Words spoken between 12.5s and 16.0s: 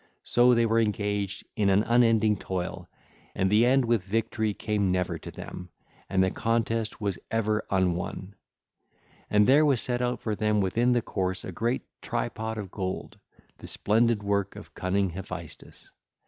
of gold, the splendid work of cunning Hephaestus. (ll.